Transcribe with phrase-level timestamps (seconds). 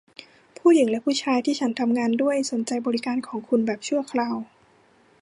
[0.59, 4.35] ผู้หญิงและผู้ชายที่ฉันทำงานด้วยสนใจบริการของคุณแบบชั่วคราว